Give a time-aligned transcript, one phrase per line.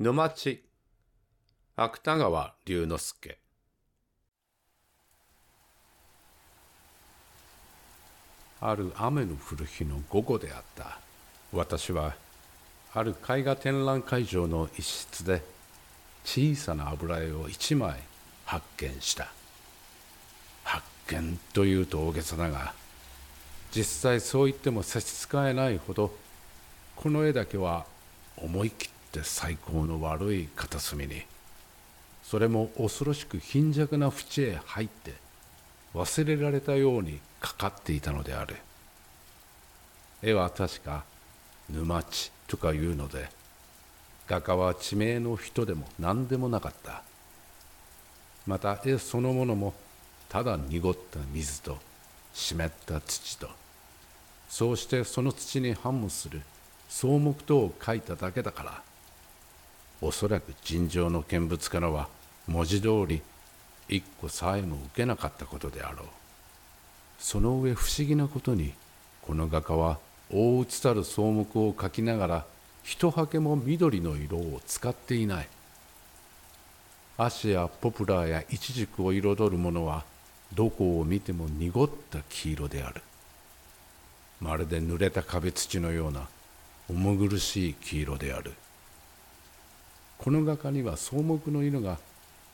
[0.00, 0.62] 沼地
[1.74, 3.38] 芥川龍之介。
[8.60, 11.00] ある雨の降る日の午後であった。
[11.52, 12.14] 私は
[12.94, 15.42] ある絵画展覧会場の一室で
[16.24, 17.96] 小さな油絵を一枚
[18.44, 19.32] 発見した。
[20.62, 22.72] 発見というと大げさだが
[23.72, 26.14] 実際そう言っても差し支えないほど
[26.94, 27.84] この絵だけは
[28.36, 31.22] 思い切ってて最高の悪い片隅に。
[32.22, 35.14] それも恐ろしく貧弱な淵へ入って
[35.94, 38.56] 忘れられたようにかかっていたのである。
[40.22, 41.04] 絵は確か
[41.70, 43.30] 沼地とかいうので
[44.26, 47.02] 画家は地名の人でも何でもなかった。
[48.46, 49.72] また絵そのものも
[50.28, 51.78] ただ濁った水と
[52.34, 53.48] 湿った土と
[54.50, 56.42] そうしてその土に反応する
[56.90, 58.87] 草木等を描いただけだから。
[60.00, 62.08] おそらく尋常の見物からは
[62.46, 63.20] 文字通り
[63.88, 66.06] 一個さえも受けなかったことであろう。
[67.18, 68.74] その上不思議なことに
[69.22, 69.98] この画家は
[70.32, 72.44] 大写たる草木を描きながら
[72.84, 75.48] 一はけも緑の色を使っていない。
[77.16, 80.04] 足やポプラーやイチジクを彩るものは
[80.54, 83.02] どこを見ても濁った黄色である。
[84.40, 86.28] まるで濡れた壁土のような
[86.88, 88.52] 重苦しい黄色である。
[90.18, 91.98] この画家には草木の色が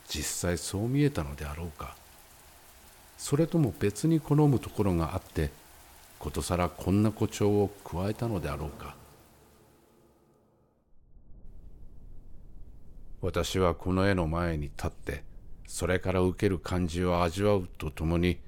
[0.07, 1.97] 実際そう見えたのであろうか。
[3.17, 5.51] それとも別に好むところがあって
[6.19, 8.97] ことさらこんな誇張を加えたのであろうか。
[13.23, 15.25] 私はこの絵の前に立って
[15.67, 18.39] それから受ける感じを味わうとともに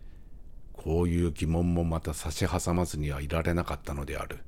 [0.74, 4.40] こういう疑問もまた差し挟まずにはいられなかったのである。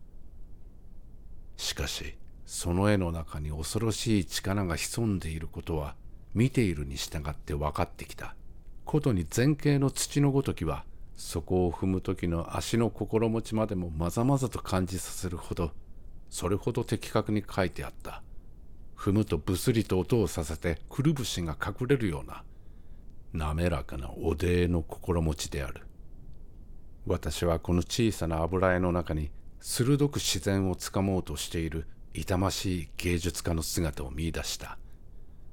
[1.57, 2.15] しかし
[2.51, 5.97] その絵の中に恐ろしい力が潜んでいることは
[6.33, 8.35] 見ているに従って分かってきた。
[8.87, 15.73] ことに前景の土のごときはそこを踏む時の足の心持ちまでもまざまざと感じさせるほど
[16.31, 18.23] それほど的確に書いてあった。
[18.97, 22.45] 踏むとぶすりと音をさせてくるぶしが隠れるような
[23.35, 25.83] 滑らかなおでの心持ちである。
[27.07, 31.87] 私はこの小さな油絵の中に鋭く自然をつかもうとしている
[32.21, 34.79] 痛ましい芸術家の姿を見出した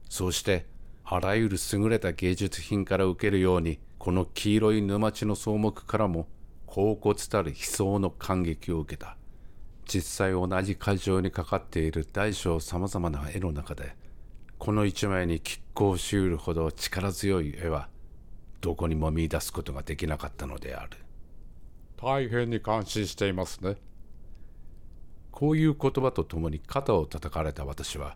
[0.09, 0.66] そうして
[1.03, 6.28] あらゆる優れた芸術品から受けるようにこの黄色い沼地の草木からも
[6.66, 9.18] 甲骨たる悲壮の感激を受けた
[9.86, 13.96] 実際同じ会場にかかっている大小様々な絵の中で、
[14.58, 17.90] この一枚に拮抗しうるほど力強い絵は、
[18.62, 20.97] どこにも見出すことができなかったのである。
[21.97, 23.78] 大変に感心していますね。
[25.35, 28.16] こういう言葉とともに肩を叩かれた私は、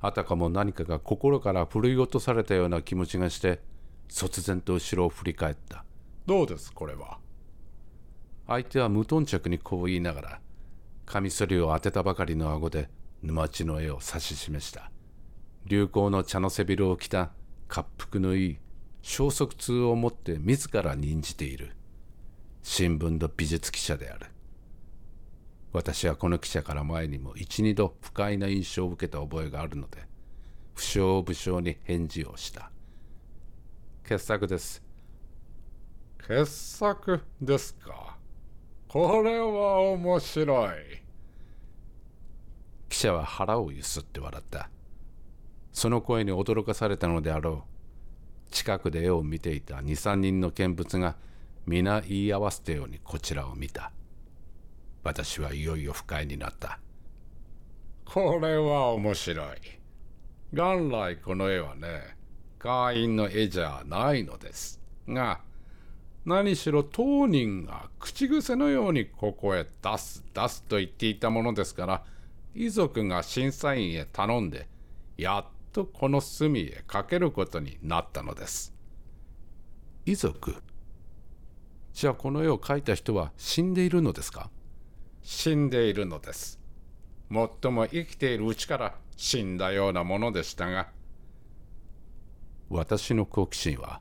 [0.00, 3.60] あたかも何かが心から振り落とされたような気持ちがして、
[4.08, 5.84] 突然と後ろを振り返った。
[6.24, 7.18] どうですこれは？
[8.46, 10.40] 相手は無頓着にこう言いながら、
[11.04, 12.88] カミソリを当てたばかりの顎で
[13.22, 14.90] 沼地の絵を指し示した。
[15.66, 17.32] 流行の茶の背広を着た
[17.68, 18.58] 滑腹のいい
[19.02, 21.72] 消息痛を持って自ら任じている。
[22.62, 24.28] 新聞の美術記者である。
[25.72, 29.98] 私はこの記者から前にも一二度不快な印象を受けた覚えがあるので、
[30.74, 32.70] 不詳不詳に返事をした。
[34.04, 34.82] 傑作です。
[36.26, 38.16] 傑作ですか。
[38.88, 40.70] これは面白い。
[42.88, 44.70] 記者は腹をゆすって笑った。
[45.72, 47.64] その声に驚かされたのであろ
[48.48, 48.50] う。
[48.50, 51.16] 近くで絵を見ていた二三人の見物が
[51.66, 53.92] 皆言い合わせたようにこちらを見た。
[55.06, 56.80] 私はいよいよ不快になった。
[58.04, 59.46] これは面白い。
[60.52, 62.16] 元来この絵はね、
[62.58, 64.80] 会員の絵じゃないのです。
[65.06, 65.40] が、
[66.24, 72.04] 何しろ当人が口癖のようにここへ出す出すと言っていたものですから、
[72.52, 74.68] 遺族が審査員へ頼んで、
[75.16, 78.74] やっとこの隅へかけることになったのです。
[80.04, 80.56] 遺族？
[81.92, 84.50] じゃあこの絵を描いた人は死んでいるのですか？
[85.28, 86.60] 死んでいるのです。
[87.28, 90.86] もっとも生きているうちから死んだようなものでしたが。
[92.70, 94.00] 私の好奇心は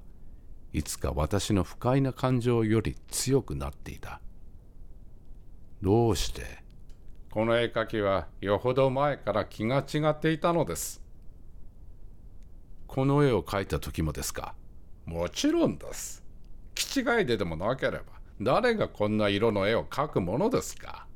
[0.71, 4.21] いつか私の不快な感情より強くなっていた。
[5.81, 6.63] どうして
[7.31, 11.01] この絵描きはよほど前から気が違っていたのです。
[12.85, 14.53] この絵を描いた時もですか
[15.07, 16.23] もちろんです。
[16.75, 18.03] 気違いででもなければ、
[18.39, 21.07] 誰がこんな色の絵を描くものですか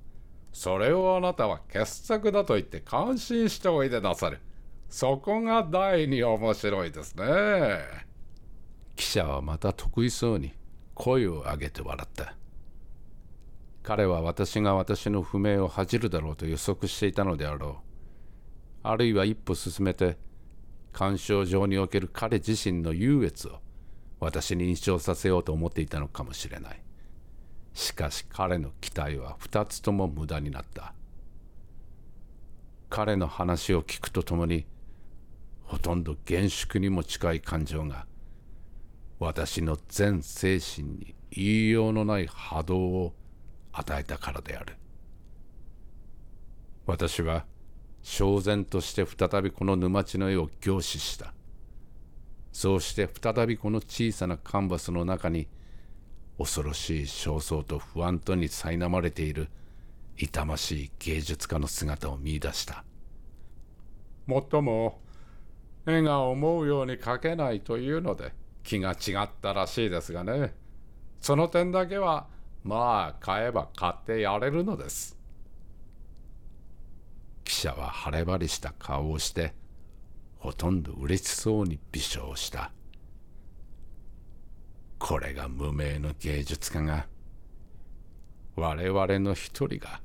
[0.51, 4.39] それをあなたは傑作だと言って感心しておいでなさる。
[4.89, 8.09] そこが第に面白いですね。
[8.99, 10.51] 記者はまた得意そうに
[10.93, 12.35] 声を上げて笑った
[13.81, 17.75] 彼は私が私の不明を恥じるだろうと予測していたのであろう
[18.83, 20.17] あるいは一歩進めて
[20.91, 23.61] 鑑賞場における彼自身の優越を
[24.19, 26.81] 私に印象させようと思っていたのかもしれない
[27.79, 30.93] しかし彼の期待は二つとも無駄になった。
[32.89, 34.65] 彼の話を聞くとともに
[35.63, 38.05] ほとんど厳粛にも近い感情が
[39.17, 43.13] 私の全精神に言いようのない波動を
[43.71, 44.75] 与えたからである。
[46.85, 47.45] 私は
[48.03, 51.33] 焦然として再びこの沼地の絵を凝視した。
[52.51, 55.47] そうして再びこの小さなカンバスの中に
[56.39, 59.49] 恐ろしい焦燥と不安とに苛まれている
[60.17, 62.85] 痛ましい芸術家の姿を見いだした。
[64.25, 65.01] もっとも
[65.85, 68.31] 絵が思うように描けないというので
[68.63, 70.55] 気が違ったらしいですがね。
[71.19, 72.27] その点だけは
[72.63, 75.17] まあ買えば買ってやれるのです。
[77.43, 79.53] 記者は晴れ晴れした顔をして
[80.37, 82.71] ほとんど嬉しそうに微笑した
[84.99, 87.07] これが無名の芸術家が
[88.55, 90.01] 我々の一人が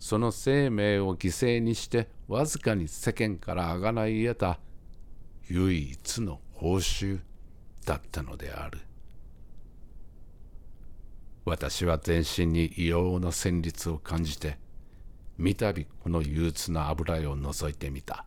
[0.00, 4.58] その生命を犠牲にしてわずかに世間からあがない得た
[5.48, 7.20] 唯一の報酬
[7.86, 8.80] だったのである。
[11.44, 14.58] 私は全身に異様な旋律を感じて
[15.38, 15.72] 三度
[16.02, 18.26] この憂鬱な油絵を覗いてみた。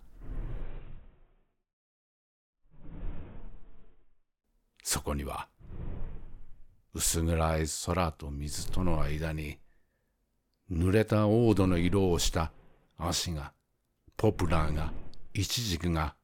[4.84, 5.48] そこには
[6.94, 9.57] 薄暗い空と水との間に
[10.72, 12.51] 濡れた黄土の色をした
[12.98, 13.54] 足が
[14.16, 14.94] ポプラーが
[15.34, 16.16] イチジクが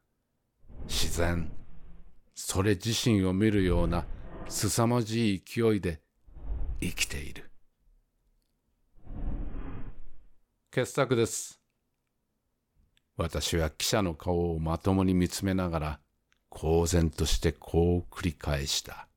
[0.87, 1.51] 自然
[2.35, 4.05] それ自身を見るような
[4.47, 5.99] 凄まじい勢いで
[6.79, 7.51] 生きている。
[10.71, 11.59] 傑作です。
[13.17, 15.99] 私は記者の顔をまともに見つめながら
[16.47, 19.08] 公然としてこう繰り返した。